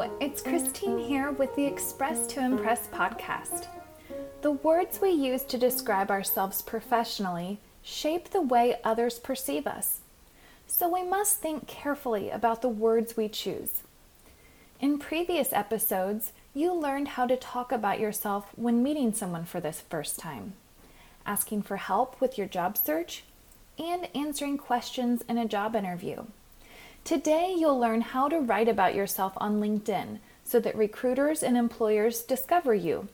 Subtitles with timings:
[0.00, 3.66] It's Christine here with the Express to Impress podcast.
[4.40, 10.00] The words we use to describe ourselves professionally shape the way others perceive us.
[10.66, 13.82] So we must think carefully about the words we choose.
[14.80, 19.72] In previous episodes, you learned how to talk about yourself when meeting someone for the
[19.72, 20.54] first time,
[21.26, 23.24] asking for help with your job search,
[23.78, 26.24] and answering questions in a job interview.
[27.04, 32.22] Today, you'll learn how to write about yourself on LinkedIn so that recruiters and employers
[32.22, 33.08] discover you.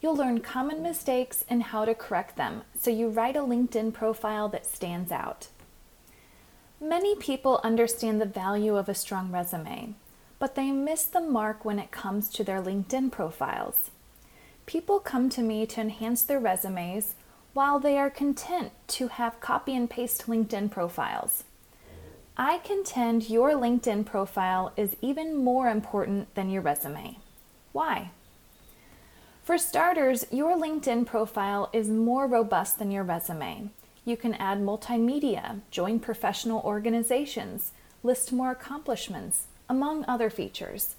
[0.00, 4.48] You'll learn common mistakes and how to correct them so you write a LinkedIn profile
[4.48, 5.48] that stands out.
[6.80, 9.94] Many people understand the value of a strong resume,
[10.40, 13.90] but they miss the mark when it comes to their LinkedIn profiles.
[14.66, 17.14] People come to me to enhance their resumes
[17.52, 21.44] while they are content to have copy and paste LinkedIn profiles.
[22.36, 27.18] I contend your LinkedIn profile is even more important than your resume.
[27.72, 28.10] Why?
[29.44, 33.68] For starters, your LinkedIn profile is more robust than your resume.
[34.06, 40.96] You can add multimedia, join professional organizations, list more accomplishments, among other features.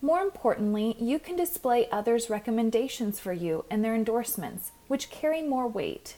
[0.00, 5.66] More importantly, you can display others' recommendations for you and their endorsements, which carry more
[5.66, 6.16] weight.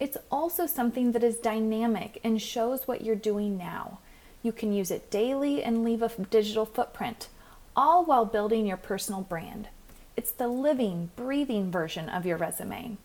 [0.00, 3.98] It's also something that is dynamic and shows what you're doing now.
[4.42, 7.28] You can use it daily and leave a digital footprint,
[7.74, 9.68] all while building your personal brand.
[10.16, 12.96] It's the living, breathing version of your resume.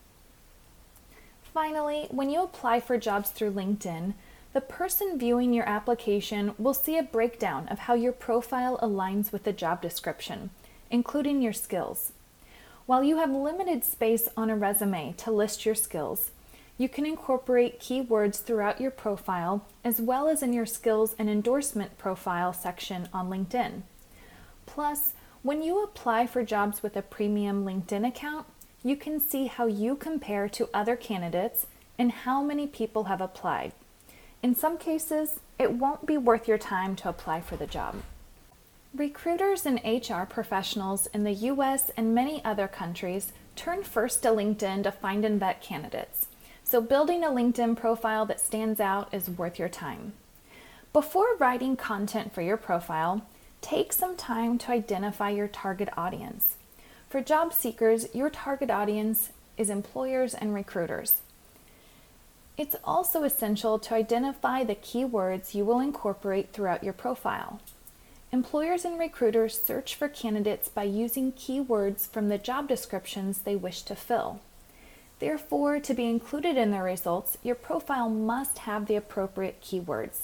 [1.54, 4.14] Finally, when you apply for jobs through LinkedIn,
[4.54, 9.44] the person viewing your application will see a breakdown of how your profile aligns with
[9.44, 10.52] the job description,
[10.92, 12.12] including your skills.
[12.86, 16.32] While you have limited space on a resume to list your skills,
[16.78, 21.98] you can incorporate keywords throughout your profile as well as in your skills and endorsement
[21.98, 23.84] profile section on LinkedIn.
[24.66, 28.48] Plus, when you apply for jobs with a premium LinkedIn account,
[28.84, 31.68] you can see how you compare to other candidates
[31.98, 33.74] and how many people have applied.
[34.42, 37.96] In some cases, it won't be worth your time to apply for the job.
[38.96, 44.84] Recruiters and HR professionals in the US and many other countries turn first to LinkedIn
[44.84, 46.28] to find and vet candidates.
[46.64, 50.14] So, building a LinkedIn profile that stands out is worth your time.
[50.92, 53.26] Before writing content for your profile,
[53.62, 56.56] take some time to identify your target audience.
[57.10, 61.22] For job seekers, your target audience is employers and recruiters.
[62.58, 67.60] It's also essential to identify the keywords you will incorporate throughout your profile.
[68.32, 73.82] Employers and recruiters search for candidates by using keywords from the job descriptions they wish
[73.84, 74.40] to fill.
[75.24, 80.24] Therefore, to be included in their results, your profile must have the appropriate keywords.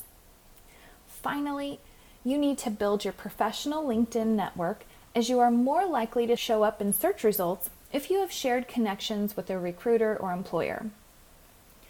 [1.08, 1.80] Finally,
[2.26, 4.84] you need to build your professional LinkedIn network
[5.16, 8.68] as you are more likely to show up in search results if you have shared
[8.68, 10.88] connections with a recruiter or employer.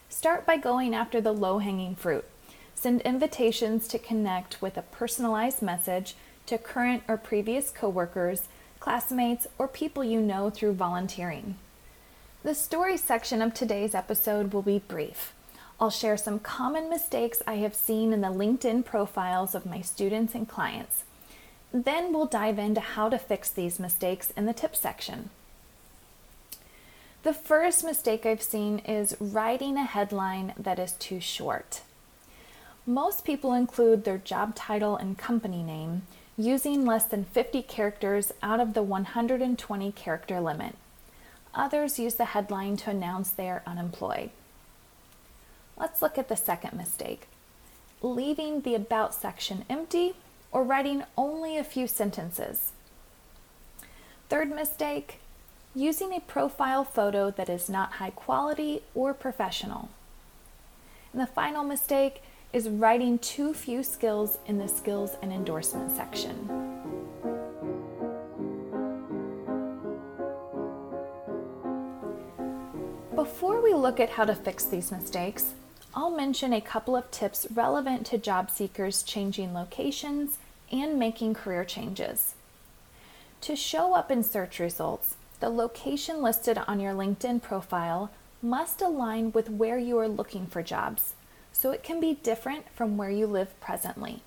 [0.08, 2.26] Start by going after the low hanging fruit.
[2.76, 6.14] Send invitations to connect with a personalized message
[6.46, 8.44] to current or previous coworkers,
[8.80, 11.56] classmates, or people you know through volunteering.
[12.42, 15.34] The story section of today's episode will be brief.
[15.78, 20.34] I'll share some common mistakes I have seen in the LinkedIn profiles of my students
[20.34, 21.04] and clients.
[21.74, 25.32] Then we'll dive into how to fix these mistakes in the tip section.
[27.24, 31.82] The first mistake I've seen is writing a headline that is too short.
[32.86, 36.04] Most people include their job title and company name
[36.38, 40.76] using less than 50 characters out of the 120 character limit.
[41.60, 44.30] Others use the headline to announce they are unemployed.
[45.76, 47.28] Let's look at the second mistake
[48.02, 50.14] leaving the About section empty
[50.54, 52.72] or writing only a few sentences.
[54.30, 55.20] Third mistake
[55.76, 59.90] using a profile photo that is not high quality or professional.
[61.12, 62.24] And the final mistake
[62.54, 66.59] is writing too few skills in the skills and endorsement section.
[73.40, 75.54] Before we look at how to fix these mistakes,
[75.96, 80.40] I'll mention a couple of tips relevant to job seekers changing locations
[80.74, 82.34] and making career changes.
[83.40, 89.32] To show up in search results, the location listed on your LinkedIn profile must align
[89.32, 91.14] with where you are looking for jobs,
[91.54, 94.22] so it can be different from where you live presently.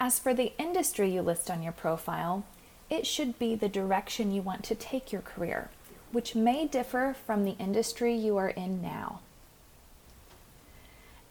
[0.00, 2.44] As for the industry you list on your profile,
[2.90, 5.70] it should be the direction you want to take your career
[6.12, 9.20] which may differ from the industry you are in now.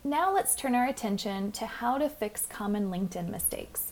[0.04, 3.92] Now let's turn our attention to how to fix common LinkedIn mistakes.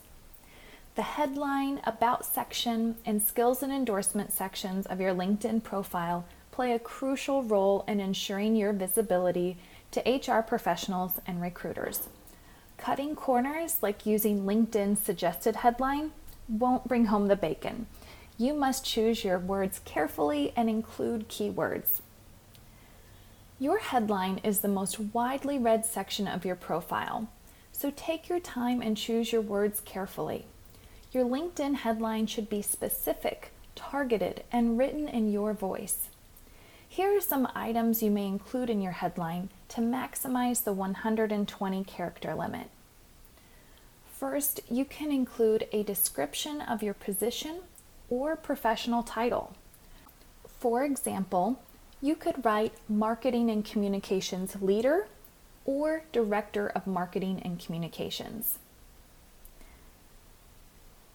[0.96, 6.80] The headline, About section, and skills and endorsement sections of your LinkedIn profile play a
[6.80, 9.58] crucial role in ensuring your visibility
[9.92, 12.08] to HR professionals and recruiters.
[12.78, 16.12] Cutting corners, like using LinkedIn's suggested headline,
[16.48, 17.88] won't bring home the bacon.
[18.38, 22.02] You must choose your words carefully and include keywords.
[23.60, 27.30] Your headline is the most widely read section of your profile,
[27.72, 30.46] so take your time and choose your words carefully.
[31.14, 36.10] Your LinkedIn headline should be specific, targeted, and written in your voice.
[36.88, 42.36] Here are some items you may include in your headline to maximize the 120 character
[42.36, 42.70] limit.
[44.12, 47.62] First, you can include a description of your position
[48.10, 49.54] or professional title.
[50.48, 51.60] For example,
[52.02, 55.08] you could write Marketing and Communications Leader
[55.66, 58.60] or Director of Marketing and Communications.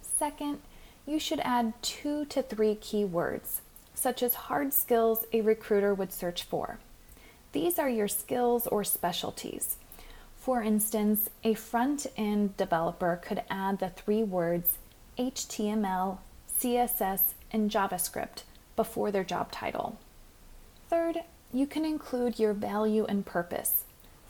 [0.02, 0.60] Second,
[1.06, 3.60] you should add two to three keywords,
[3.94, 6.78] such as hard skills a recruiter would search for.
[7.52, 9.76] These are your skills or specialties.
[10.36, 14.78] For instance, a front end developer could add the three words
[15.18, 16.18] HTML,
[16.60, 18.42] CSS, and JavaScript
[18.76, 19.98] before their job title.
[20.88, 21.20] Third,
[21.52, 23.84] you can include your value and purpose.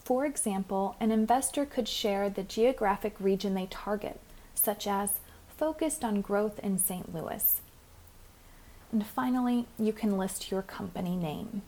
[0.04, 4.20] For example, an investor could share the geographic region they target,
[4.54, 5.20] such as
[5.56, 7.14] focused on growth in St.
[7.14, 7.60] Louis.
[8.92, 11.62] And finally, you can list your company name.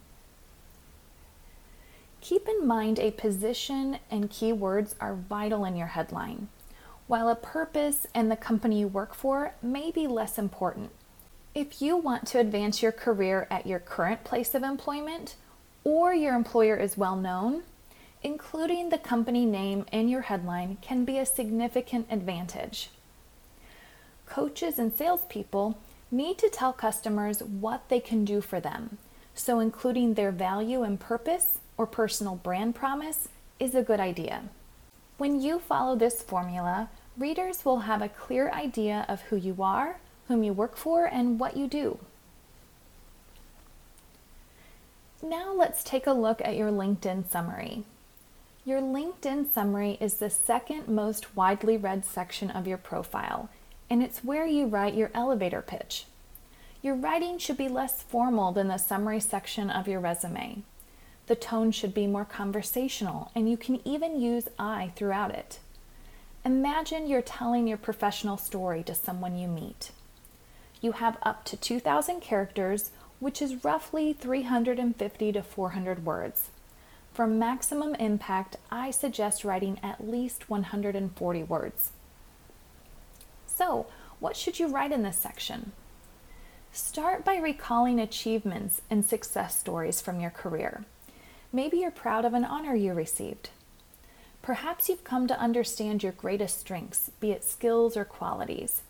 [2.20, 6.48] Keep in mind a position and keywords are vital in your headline
[7.12, 10.88] while a purpose and the company you work for may be less important.
[11.54, 15.34] If you want to advance your career at your current place of employment
[15.84, 17.64] or your employer is well known,
[18.22, 22.88] including the company name in your headline can be a significant advantage.
[24.24, 25.76] Coaches and salespeople
[26.10, 28.96] need to tell customers what they can do for them,
[29.34, 33.28] so including their value and purpose or personal brand promise
[33.60, 34.44] is a good idea.
[35.18, 39.98] When you follow this formula, readers will have a clear idea of who you are,
[40.28, 41.98] whom you work for, and what you do.
[45.22, 47.84] Now let's take a look at your LinkedIn summary.
[48.64, 53.48] Your LinkedIn summary is the second most widely read section of your profile,
[53.90, 56.06] and it's where you write your elevator pitch.
[56.80, 60.62] Your writing should be less formal than the summary section of your resume.
[61.26, 65.60] The tone should be more conversational, and you can even use I throughout it.
[66.44, 69.92] Imagine you're telling your professional story to someone you meet.
[70.80, 72.90] You have up to 2,000 characters,
[73.20, 76.50] which is roughly 350 to 400 words.
[77.14, 81.92] For maximum impact, I suggest writing at least 140 words.
[83.46, 83.86] So,
[84.18, 85.70] what should you write in this section?
[86.72, 90.84] Start by recalling achievements and success stories from your career.
[91.52, 93.50] Maybe you're proud of an honor you received.
[94.42, 98.82] Perhaps you've come to understand your greatest strengths, be it skills or qualities.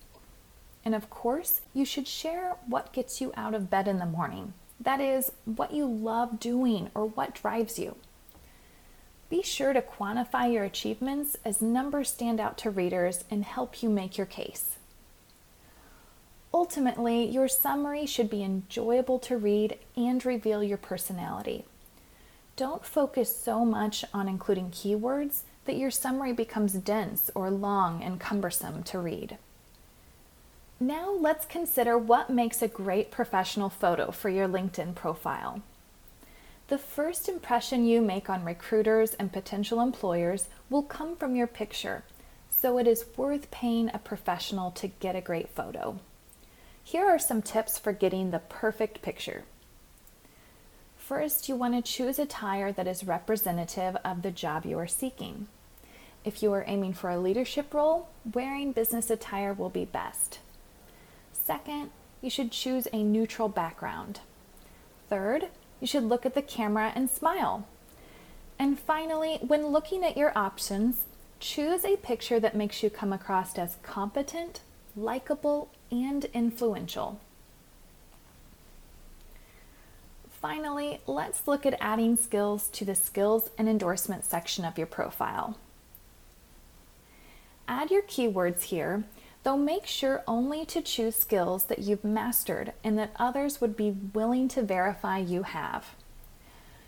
[0.85, 4.55] And of course, you should share what gets you out of bed in the morning.
[4.81, 7.97] That is, what you love doing or what drives you.
[9.29, 13.89] Be sure to quantify your achievements as numbers stand out to readers and help you
[13.89, 14.77] make your case.
[16.53, 21.65] Ultimately, your summary should be enjoyable to read and reveal your personality.
[22.56, 28.21] Don't focus so much on including keywords that your summary becomes dense or long and
[28.21, 29.39] cumbersome to read.
[30.79, 35.63] Now let's consider what makes a great professional photo for your LinkedIn profile.
[36.69, 42.03] The first impression you make on recruiters and potential employers will come from your picture,
[42.51, 46.01] so it is worth paying a professional to get a great photo.
[46.82, 49.44] Here are some tips for getting the perfect picture.
[51.03, 54.87] First, you want to choose a attire that is representative of the job you are
[54.87, 55.49] seeking.
[56.25, 60.39] If you are aiming for a leadership role, wearing business attire will be best.
[61.32, 61.91] Second,
[62.21, 64.21] you should choose a neutral background.
[65.11, 65.49] Third,
[65.81, 67.67] you should look at the camera and smile.
[68.56, 71.06] And finally, when looking at your options,
[71.41, 74.61] choose a picture that makes you come across as competent,
[74.94, 77.21] likable, and influential.
[80.43, 85.56] Finally, let's look at adding skills to the skills and endorsement section of your profile.
[87.69, 89.05] Add your keywords here,
[89.44, 93.93] though make sure only to choose skills that you've mastered and that others would be
[94.13, 95.94] willing to verify you have.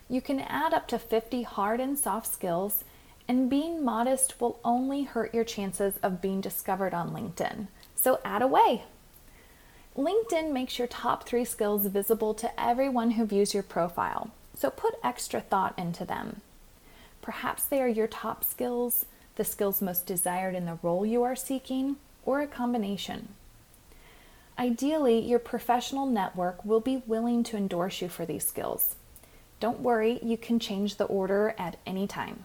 [0.08, 2.82] You can add up to 50 hard and soft skills,
[3.28, 8.42] and being modest will only hurt your chances of being discovered on LinkedIn, So add
[8.42, 8.82] away.
[9.96, 14.98] LinkedIn makes your top three skills visible to everyone who views your profile, so put
[15.04, 16.40] extra thought into them.
[17.22, 21.36] Perhaps they are your top skills, the skills most desired in the role you are
[21.36, 23.28] seeking, or a combination.
[24.58, 28.96] Ideally, your professional network will be willing to endorse you for these skills.
[29.60, 32.44] Don't worry, you can change the order at any time.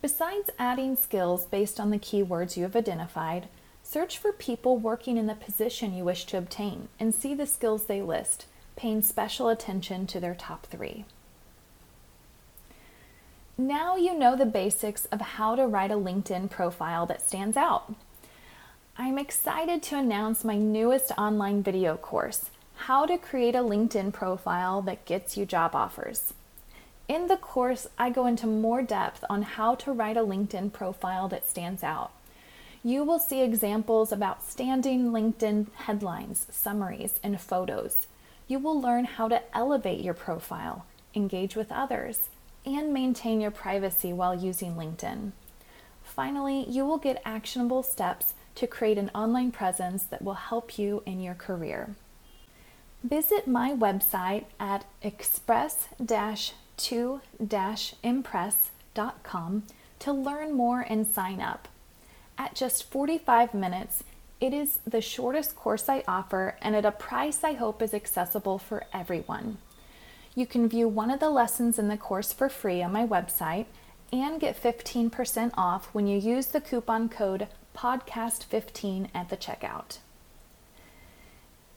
[0.00, 3.48] Besides adding skills based on the keywords you have identified,
[3.92, 7.84] search for people working in the position you wish to obtain and see the skills
[7.84, 11.04] they list, paying special attention to their top three.
[13.58, 17.94] Now you know the basics of how to write a LinkedIn profile that stands out.
[18.96, 22.48] I'm excited to announce my newest online video course,
[22.86, 26.32] How to Create a LinkedIn Profile That Gets You Job Offers.
[27.08, 31.28] In the course, I go into more depth on how to write a LinkedIn profile
[31.28, 32.12] that stands out.
[32.84, 38.08] You will see examples of outstanding LinkedIn headlines, summaries, and photos.
[38.48, 40.84] You will learn how to elevate your profile,
[41.14, 42.28] engage with others,
[42.66, 45.30] and maintain your privacy while using LinkedIn.
[46.02, 51.04] Finally, you will get actionable steps to create an online presence that will help you
[51.06, 51.94] in your career.
[53.04, 55.88] Visit my website at express
[56.76, 57.20] 2
[58.02, 59.62] impress.com
[60.00, 61.68] to learn more and sign up.
[62.42, 64.02] At just 45 minutes,
[64.40, 68.58] it is the shortest course I offer and at a price I hope is accessible
[68.58, 69.58] for everyone.
[70.34, 73.66] You can view one of the lessons in the course for free on my website
[74.12, 77.46] and get 15% off when you use the coupon code
[77.76, 79.98] podcast15 at the checkout.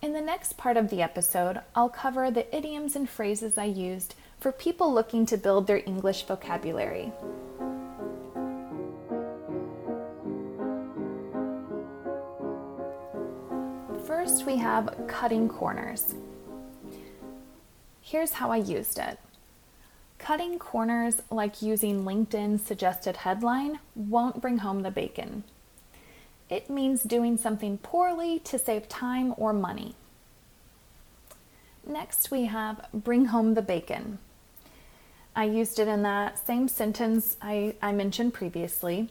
[0.02, 4.16] In the next part of the episode, I'll cover the idioms and phrases I used
[4.40, 7.12] for people looking to build their English vocabulary.
[14.46, 16.14] We have cutting corners.
[18.00, 19.18] Here's how I used it.
[20.20, 25.46] Cutting corners, like using LinkedIn's suggested headline, won't bring home the bacon.
[26.48, 29.96] It means doing something poorly to save time or money.
[31.88, 34.20] Next, we have bring home the bacon.
[35.36, 39.10] I used it in that same sentence I, I mentioned previously.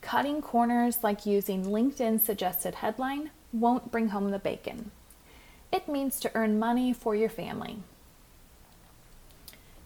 [0.00, 4.90] Cutting corners, like using LinkedIn's suggested headline, won't bring home the bacon.
[5.72, 7.78] It means to earn money for your family.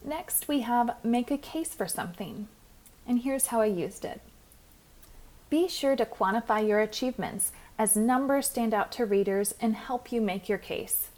[0.03, 2.47] Next, we have make a case for something.
[3.07, 4.21] And here's how I used it.
[5.49, 10.21] Be sure to quantify your achievements as numbers stand out to readers and help you
[10.21, 11.09] make your case.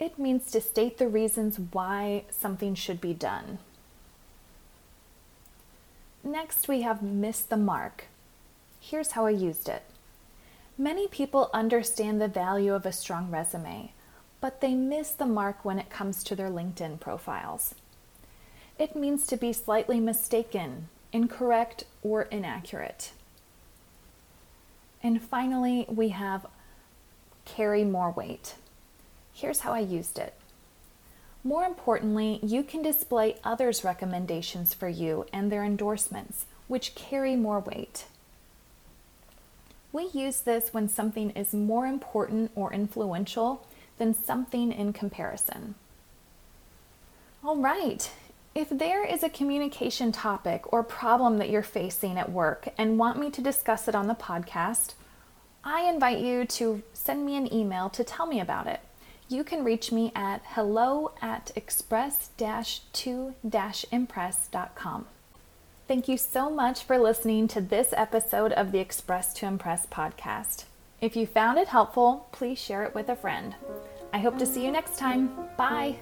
[0.00, 3.58] It means to state the reasons why something should be done.
[6.24, 8.06] Next, we have miss the mark.
[8.80, 9.82] Here's how I used it.
[10.78, 13.92] Many people understand the value of a strong resume,
[14.40, 17.74] but they miss the mark when it comes to their LinkedIn profiles.
[18.78, 23.12] It means to be slightly mistaken, incorrect, or inaccurate.
[25.02, 26.46] And finally, we have
[27.44, 28.54] carry more weight.
[29.32, 30.34] Here's how I used it.
[31.44, 37.58] More importantly, you can display others' recommendations for you and their endorsements, which carry more
[37.58, 38.04] weight.
[39.92, 43.66] We use this when something is more important or influential
[43.98, 45.74] than something in comparison.
[47.44, 48.10] All right,
[48.54, 53.18] if there is a communication topic or problem that you're facing at work and want
[53.18, 54.94] me to discuss it on the podcast,
[55.64, 58.80] I invite you to send me an email to tell me about it.
[59.32, 63.34] You can reach me at hello at express 2
[63.90, 65.06] impress.com.
[65.88, 70.64] Thank you so much for listening to this episode of the Express to Impress podcast.
[71.00, 73.54] If you found it helpful, please share it with a friend.
[74.12, 75.32] I hope to see you next time.
[75.56, 75.96] Bye.